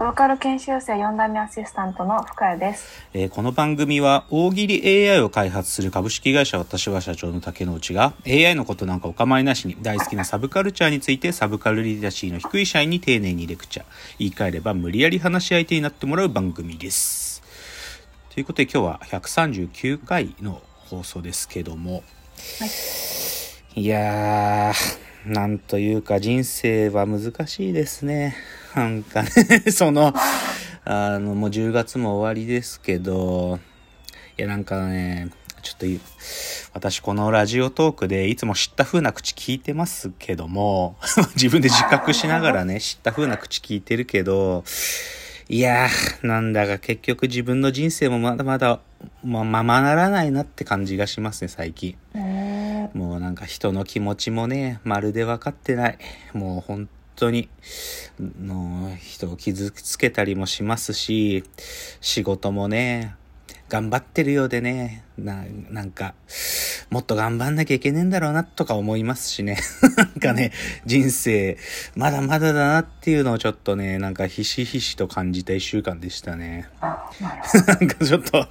[0.00, 3.04] ローカル研修生4代目アシスタントの深谷です。
[3.14, 13.86] えーこの番組は大喜利 AI を開発する株式会社私は社長の竹之内が AI のことなんかお構いなしに大好きなサブカルチャーについてサブカルリテラシーの低い社員に丁寧にレクチャー。
[14.20, 17.42] 言い換えれば無理やり話し相手になってもらう番組です。
[18.32, 22.04] ということで今日は139回の放送ですけども、
[23.74, 28.36] い、やーなんというか人生は難しいですね
[28.74, 29.30] なんかね
[29.70, 30.14] その
[30.90, 33.58] あの、もう10月も終わりですけど、
[34.38, 35.28] いやなんかね、
[35.60, 35.86] ちょっと
[36.72, 40.96] 私このラジオトークでいつも知った風な口聞いてますけども、
[41.36, 44.64] 自分で自覚しながらね、知った風な口聞いてるけど、
[45.50, 48.80] いやー、なんだか結局自分の人生もまだまだ、
[49.22, 51.96] ま、ままならないなって感じがしますね、最近。
[53.28, 55.98] なんか人の気持ちもね、まるで分かってない。
[56.32, 57.50] もう本当に、
[58.18, 61.44] の人を傷つけたりもしますし、
[62.00, 63.14] 仕事もね、
[63.68, 66.14] 頑張ってるようでね、な、なんか、
[66.88, 69.58] もっと頑張んなきゃいけねえんだろうなとか思いますしね。
[69.98, 70.52] なんかね、
[70.86, 71.58] 人生、
[71.96, 76.66] まだまだだなっていうのをちょっとね、なんかひしひしと感じた一週間でしたね。
[76.80, 78.48] なんかちょっと、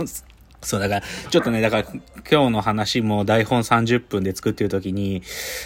[0.62, 1.84] そう、だから、ちょっとね、だから、
[2.30, 5.22] 今日の話も台本30分で作ってる時に、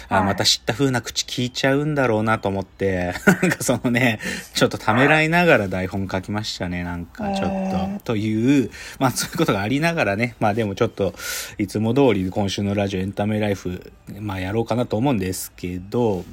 [0.08, 4.20] あ、はいまた知った風な口聞いちゃうんだろうなと思って、 なんかそのね、
[4.54, 8.12] ちょっとためらいながら台本書きましたね、なんかちょっへと。
[8.12, 11.14] という、まあそういうことがありながらね、まあでもちょっと、
[11.58, 16.24] いつも通り今週のラジオエンタメライフ、まあやろうかなと思うんですけど、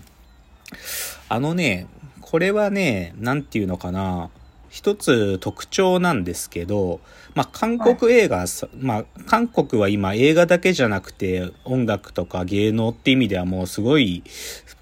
[1.30, 1.88] あのね、
[2.22, 4.30] これはね、なんていうのかな、
[4.70, 7.00] 一つ特徴なんですけど、
[7.36, 14.24] まあ、韓国映画さ、まあ、韓国は今映画だけじゃなくて音楽とか芸能って意味ではもうすごい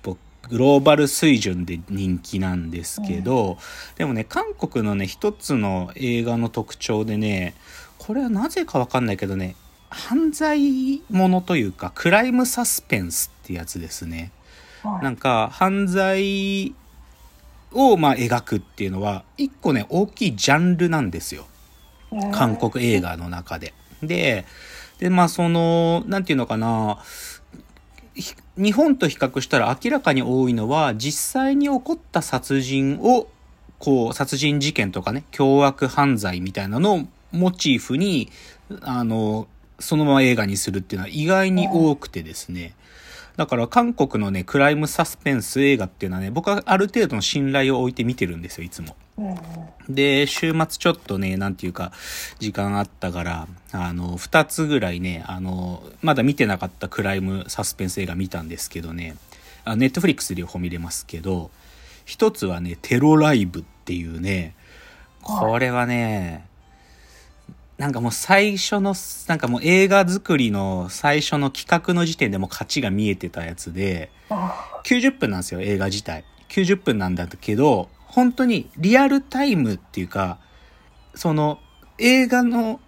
[0.01, 0.17] ぼ
[0.49, 3.57] グローバル水準で人気なんですけど、
[3.97, 7.53] でもね、韓国のね、一つの映画の特徴でね、
[7.97, 9.55] これはなぜかわかんないけどね、
[9.89, 14.31] 犯罪ものというか、クライムサスペンスってやつですね。
[14.83, 14.99] ど。
[14.99, 16.73] なんか犯罪
[17.71, 21.45] をまあ描くっていうのは一個ね大きいジャンルなんですよ
[22.33, 23.73] 韓国映画の中で。
[24.01, 24.45] で
[24.99, 26.99] でまあそのなんていうのかな
[28.57, 33.27] 日本と比較したら明らかに多いのは実際に起こった殺人を
[33.79, 36.99] こう殺人事件とかね凶悪犯罪みたいなのを
[37.31, 38.31] モチーフに
[38.81, 39.47] あの
[39.79, 42.73] そのまま映画にするっていうのは意外に多くてですね。
[43.37, 48.95] だから韓国のね、クライムサスペンス映画っていうのはね、僕はある程度の信頼を置いて見てるんですよ、いつも。
[49.87, 51.91] で、週末ちょっとね、なんていうか、
[52.39, 59.15] 時間あったから、あの、二つぐらいね、あの、まだ見てなかったクライムサスペンス映画見たんですけどね、
[59.65, 61.51] あネットフリックスで両方見れますけど、
[62.05, 64.55] 一つはね、テロライブっていうね、
[65.21, 66.47] これはね、
[67.77, 68.95] なんかもう最初の、
[69.27, 74.11] なんかもう映画作りの最初の企画の時点でもう勝ちが見えてたやつで、
[74.83, 76.25] 90分なんですよ、映画自体。
[76.49, 80.39] 90分なんだけど、本当にリアルタイムっていうか、
[81.13, 81.59] その
[81.99, 82.79] 映画の、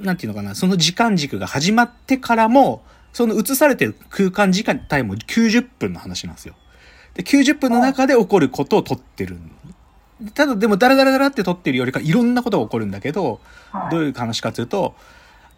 [0.00, 6.54] なんていうのかな、その時間軸が始まってからも、その映されてる空間時間帯も90分の話なんですよ。
[7.14, 9.36] で、90分の中で起こることを撮ってる。
[10.34, 13.90] ただでもダラダラダラって撮ってるよりかいろんなことが起こるんだけど、はい。
[13.90, 14.94] どういう話かというと、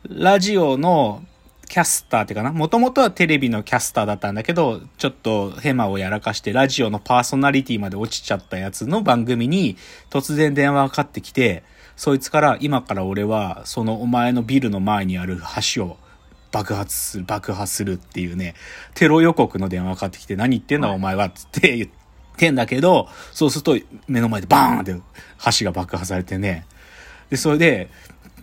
[0.09, 1.23] ラジオの
[1.69, 9.77] キャスターっていうかな、もともとはテレビのキャスターだったんだけど、ちょっとヘマをやらかしてラジオのパーソナリティまで落ちちゃったやつの番組に
[10.11, 11.65] 突然電話がかかってきて、
[11.97, 15.41] そいつから今から俺はそのお前のビルの前にある
[15.75, 15.97] 橋を
[16.51, 18.55] 爆発する、爆破するっていうね、
[18.95, 21.91] テロ予告の電話がかかってきて何言ってんだお前はっつって言っ
[22.37, 23.77] てんだけど、そうすると
[24.09, 24.95] 目の前でバーンって
[25.59, 26.67] 橋が爆破されてね、
[27.31, 27.89] で、それで、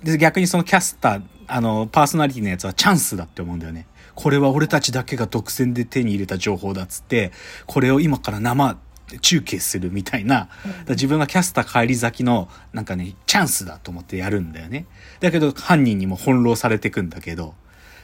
[0.04, 3.86] で逆にそのキャスター、あの、パーソナリティのやつはチャンスだって思うんだよね。
[4.16, 7.32] これは俺たちだけが独占で手に入れた情報だっつって、
[7.66, 8.78] これを今から生
[9.22, 10.50] 中継するみたいな、
[10.86, 14.86] だ自分がキャスター帰り咲きの、なんかね、チャンスだと思ってやるんだよね。
[15.20, 17.56] だけど犯人にも翻弄されてくんだけど、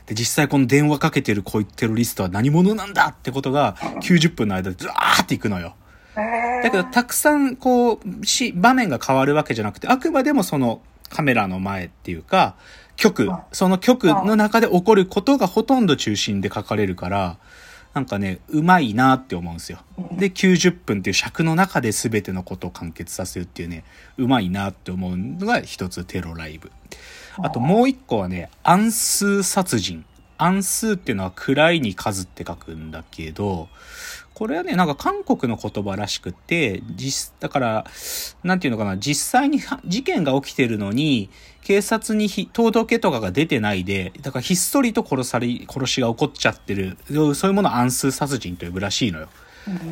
[0.07, 5.75] で、実際この電話かけてるこういテロリストは何者なんだってことが90分の間でずわーっていくのよ。
[6.17, 12.55] えだけど、たくさん、こう、し、場面が変わるわけじゃなくて、あくまでもそのカメラの前っていうか、
[12.95, 17.37] 曲あ、その曲の中で起こることがほとんど中心で書かれるから、
[17.93, 19.79] なんかね、うまいなって思うんですよ。
[20.11, 23.85] で、90分っていう尺の中で全てのことを完結させるっていうね、
[24.17, 26.71] うまいなって思うのが一つテロライブ。
[27.41, 30.05] あともう一個はね、暗数殺人。
[30.37, 33.69] 暗数っていうのは暗いに数って書くんだけど、
[34.33, 37.85] これはね、なんか韓国の言葉らしくて、実、だから、
[38.43, 41.29] なんていうのかな、実際に事件が起きてるのに、
[41.63, 46.97] 警察に届けとかが出てないで、だからひっそりと殺され、殺しが起こっちゃってる、
[47.33, 49.29] そういうものを暗数殺人と呼ぶらしいのよ。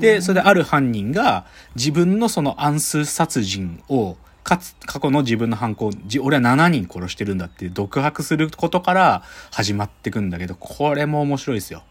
[0.02, 5.92] で、それである犯人が自分のその暗数殺人を、かつ、過去の自分の犯行、
[6.22, 11.84] 俺は7人殺してるんだって独白することから始まってくんだけど、これも面白いですよ。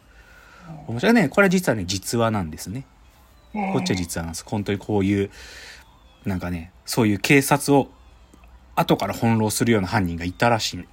[0.86, 1.28] 面白いね。
[1.28, 2.84] これ実はね、実話なんですね。
[3.52, 4.44] こっちは実話なんです。
[4.46, 5.30] 本当にこういう、
[6.24, 7.90] なんかね、そういう警察を
[8.74, 10.86] 後から翻弄するような犯人がいたらしい。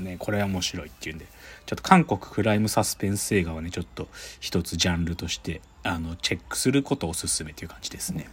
[0.00, 1.26] ね、これは面白いっていうんで、
[1.66, 4.08] ちょっと韓国クライムサスペンス映画はね、ちょっと
[4.40, 8.28] 一つジャンルとして、あの、チェックすることをおすすめという感じですね。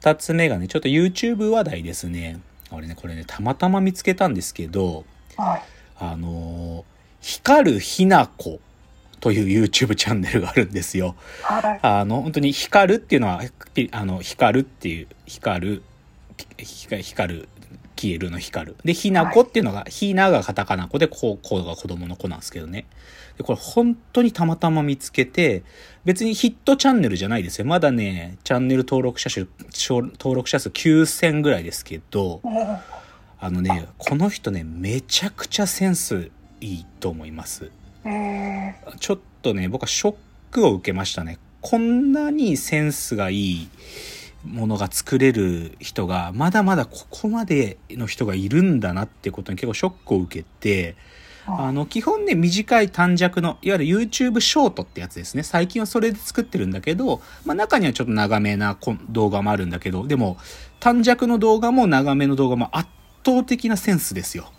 [0.00, 2.40] 二つ目がね、ちょっと YouTube 話題ですね。
[2.70, 5.04] 俺ね、これね、たまたま見つけたんですけど、
[5.36, 5.62] はい、
[5.98, 6.84] あの、
[7.20, 8.60] 光るひなこ
[9.20, 11.16] という YouTube チャンネルがあるんですよ。
[11.42, 13.42] はい、あの、本当に光るっていうのは、
[13.90, 15.82] あの、光るっていう、光る、
[16.58, 17.48] 光る、
[17.98, 18.76] 消えるの光る。
[18.84, 22.86] で、ひなこっていうのが、ひながカタカナ子で、こう、こうが子供の子なんですけどね。
[23.36, 25.64] で、これ本当にたまたま見つけて、
[26.04, 27.64] 別にヒットチャンネルじゃないですよ。
[27.64, 32.40] まだね、チャンネル登録者数、登録者数9000ぐらいですけど、
[33.40, 36.30] あのね、この人ね、めちゃくちゃセンス
[36.60, 37.70] いいと思います。
[39.00, 40.14] ちょっとね、僕はショッ
[40.50, 41.38] クを受けましたね。
[41.60, 43.68] こんなにセンスがいい
[44.48, 50.96] ものが作れる人が、まだまだここまでの人がいるんだなってことに結構ショックを受けて、
[51.46, 55.42] あの、基本ね、短い短尺の、いわゆる YouTube ショートってやつですね。
[55.42, 58.76] 最近はそれで作ってるんだけど、まあ中にはちょっと長めな
[59.08, 60.36] 動画もあるんだけど、でも、
[60.78, 62.88] 短尺の動画も長めの動画も圧
[63.24, 64.52] 倒的なセンスですよ。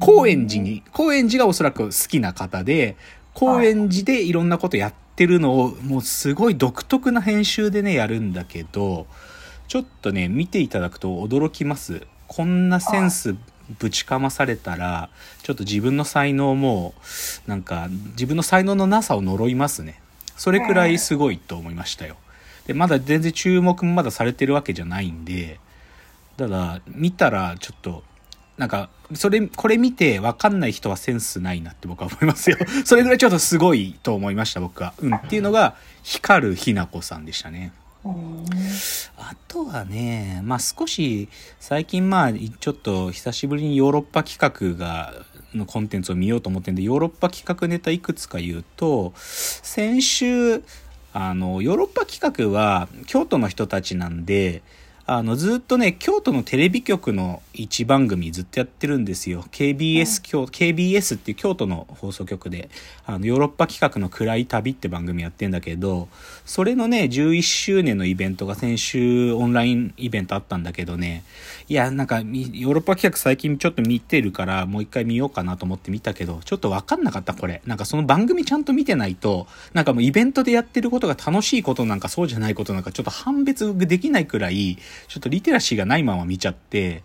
[0.00, 2.96] 高円寺に、高円寺がおそらく好きな方で、
[3.34, 9.06] 高円寺でいろんなことやっててるのを、もうすごい独特な編集でね、やるんだけど、
[9.68, 12.06] ちょっとね、見ていただくと驚きます。
[12.26, 13.36] こんなセンス
[13.78, 15.10] ぶちかまされたら、
[15.42, 16.94] ちょっと自分の才能も、
[17.46, 20.00] なんか、自分の才能のなさを呪いますね。
[20.38, 22.16] それくらいすごいと思いましたよ。
[22.66, 25.60] で、まだ全然注目もまだされてるわけじゃないんで、
[26.38, 28.04] ただ、見たらちょっと、
[28.60, 32.58] なんか、それ、これ見て分かんない人はセンスないなって僕は思いますよ。
[32.84, 34.92] それぐらいちょっとすごいと思いました、僕は。
[35.00, 35.14] うん。
[35.14, 37.72] っていうのが、光るひなこさんでしたね。
[38.04, 45.14] あとはね、まあ少し、最近まあ、ちょっと久しぶりにヨーロッパ企画が、
[45.54, 50.62] のコンテンツを見ようと思ってんで、ヨーロッパ企画ネタいくつか言うと、先週、
[51.14, 54.62] あの、ヨーロッパ企画は京都の人たちなんで、
[55.12, 59.44] あの、ずっとね、京都のテレビ局の一番組ずっとやってるんですよ。
[59.50, 62.70] KBS 京、KBS っていう京都の放送局で、
[63.06, 66.06] あの、ヨーロッパ企画の暗い旅って番組やってんだけど、
[66.44, 71.24] それのね、11周年のイベントが先週オンラインイベントあったんだけどね、
[71.68, 77.62] いや、なんか、ヨーロッパ企画最近ちょっと見てるから、もう一回見ようかなと思って見たけど、ちょっとわかんなかった、これ。
[77.66, 87.02] なんかその番組ちゃんと見てないと、なんかもうイベントでやってることが楽しいことなんかそうじゃないことなんかちょっと判別できないくらい、ちょっとリテラシーがないまま見ちゃって、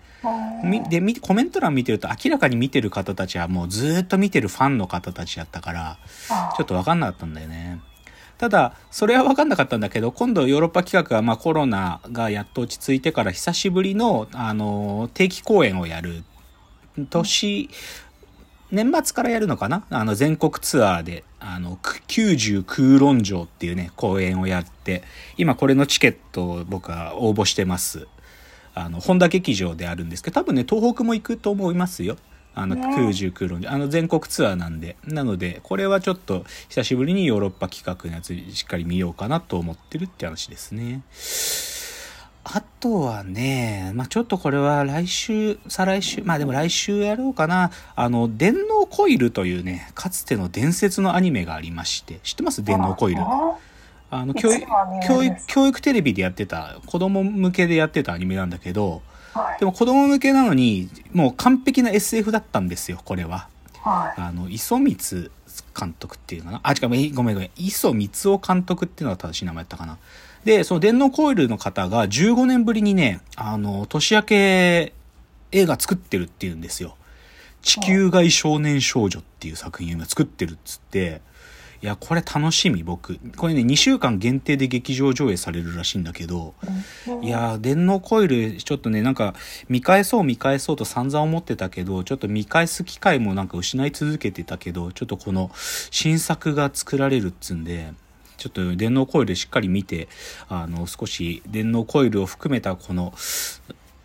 [0.90, 5.98] で、コメント欄見てると明らかに見てる方たちはもうずっと見てるファンの方たちやったから、
[6.58, 7.80] ちょっとわかんなかったんだよね。
[8.38, 16.24] ただ、それは分かんなかったんだけど、今度ヨーロッパ企画は、まあコロナがやっと落ち着いてから久しぶりの、あの、定期公演をやる。
[17.10, 17.70] 年、
[18.72, 19.86] 年末からやるのかな？
[19.90, 25.04] あの、全国ツアーで、あの、90空論城っていうね、公演をやって、
[25.38, 28.08] 今これのチケットを僕は応募してます。
[28.74, 32.18] あの、本田劇場であるんですけど、多分ね、東北も行くと思いますよ。
[32.56, 34.98] あの、空中空論あの、全国ツアーなんで。
[35.06, 41.04] なので、これはちょっと、久しぶりにヨーロッパ企画のやつしっかり見ようかなと思ってるって話ですね。
[42.48, 47.72] あとはね、まあ、ちょっとこれは来週、再来週、まあでも来週やろうかな。
[47.96, 52.64] あの、電脳コイルというね、かつての伝説のアニメがありまして、知ってます？
[52.64, 53.22] 電脳コイル。
[54.12, 54.64] あの教育、
[55.08, 59.02] 教育、教育テレビでやってた、子供向けでやってたアニメなんだけど、
[59.60, 63.48] でも子供向けなのに、もう完璧な SF だったんですよ、これは。
[63.82, 64.96] はい、あの、磯光
[65.78, 66.60] 監督っていうかな？
[66.62, 67.50] あ、違う、ごめんごめん。
[67.58, 69.98] 磯光夫監督っていうのが正しい名前だったかな。
[70.46, 74.94] で、その電脳コイルの方が15年ぶりにね、あの、年明け
[75.52, 76.96] 映画作ってるっていうんですよ。
[77.64, 81.22] 地球外少年少女っていう作品を今作ってるっつって、
[81.82, 83.20] いや、これ楽しみ、僕。
[83.36, 86.54] これね、2週間限定で劇場上映されるらしいんだけど、
[87.22, 89.34] いやー、電脳コイル、ちょっとね、なんか、
[89.68, 95.52] 見返そう見返そうと散々思ってたけど、ちょっと見返す機会もなんか失い続けてたけど、ちょっとこの
[95.92, 97.94] 新作が作られるっつんで、
[98.38, 100.08] ちょっと電脳コイルしっかり見て、
[100.50, 103.14] あの、少し電脳コイルを含めたこの、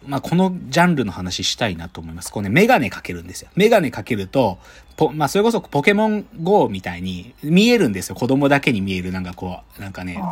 [0.07, 2.33] まあ、このジャンルの話したいなと思います。
[2.33, 3.51] こうね、メガネかけるんですよ。
[3.55, 4.59] メガネかけると、
[4.97, 8.15] ポ、まあ、それこそポケモン GO みたいに見えるんですよ。
[8.15, 10.23] 子供だけに見える、なんかこう、なんかね、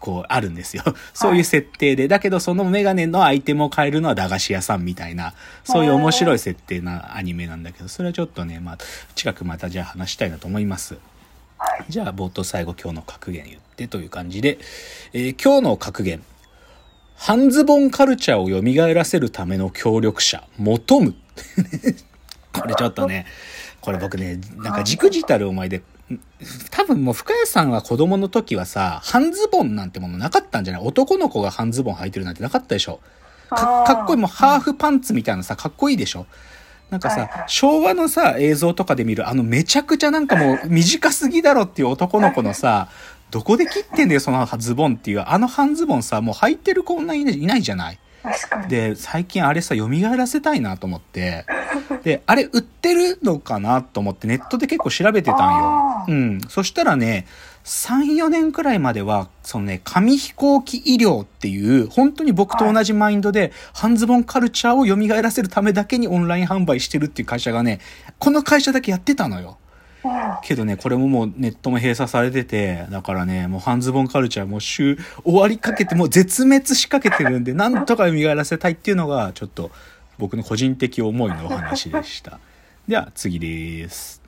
[0.00, 0.82] こうあるんですよ。
[1.14, 2.08] そういう設定で。
[2.08, 8.78] だけどそのメガネのアイテムを変えるのは駄菓子屋さんみたいな、そういう面白い設定なアニメなんだけど、それはちょっとね、まあ、
[9.14, 10.96] 近くまたじゃあ話したいなと思います。
[11.88, 14.58] じゃあ冒頭最後今日の格言言ってという感じで、
[15.12, 16.22] えー今日の格言。
[17.16, 21.14] 半ズボンカルチャーを蘇らせるための協力者、求む。
[22.52, 23.26] これちょっとね、
[23.82, 25.82] これ僕ね、なんかじくじたる思いで、
[26.70, 30.82] 多分もう深谷さんは子供の時はさ、半ズボンなんてものなかったんじゃない？
[30.82, 33.00] 男の子が半ズボン履いてるなんてなかったでしょ？
[33.50, 36.26] かかっこいい、もうハーフパンツみたいなさ、かっこいいでしょ？
[36.90, 42.88] なんかさはいはい、昭和のさ、映像とかで見る、あのめちゃくちゃなんかもう短すぎだろっていう男の子のさ、
[43.30, 45.24] どこで切ってんだよ、そのズボンっていう。
[45.26, 47.98] あの半ズボンさ、もう履いてる子女いないいないじゃない？
[48.24, 48.68] 確かに。
[48.68, 51.46] で、最近あれさ、蘇らせたいなと思って、
[52.02, 56.40] で、あれ売ってるのかなと思ってネットで結構調べてたんよ うん。
[56.48, 57.26] そしたらね、
[57.64, 67.80] 3、4年くらいまでは、そのね、紙飛行機医療っていう、本当に僕と同じマインドで、半ズボンカルチャーを蘇らせるためだけにオンライン販売してるっていう会社がね、
[68.18, 69.58] この会社だけやってたのよ。
[70.04, 79.70] うんけどね、これももうネットも閉鎖されてて、だからね、もう半ズボンカルチャーもう週終わりかけて、もう絶滅しかけてるんで、なんとか蘇らせたいっていうのが、ちょっと
[80.18, 82.40] 僕の個人的思いのお話でした。
[82.88, 84.19] では次です。